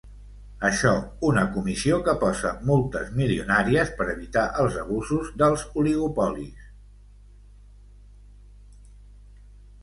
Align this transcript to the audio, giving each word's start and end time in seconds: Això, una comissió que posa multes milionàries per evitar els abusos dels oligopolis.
Això, 0.67 0.91
una 1.31 1.41
comissió 1.57 1.99
que 2.07 2.15
posa 2.23 2.53
multes 2.69 3.11
milionàries 3.19 3.91
per 3.99 4.07
evitar 4.15 4.47
els 4.63 4.79
abusos 4.85 5.29
dels 5.43 5.67
oligopolis. 5.83 6.67